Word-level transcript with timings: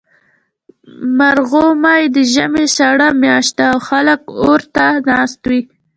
مرغومی 1.17 2.03
د 2.15 2.17
ژمي 2.33 2.65
سړه 2.77 3.07
میاشت 3.21 3.51
ده، 3.57 3.65
او 3.71 3.77
خلک 3.89 4.19
اور 4.45 4.61
ته 4.75 4.85
ناست 5.09 5.41
وي. 5.49 5.61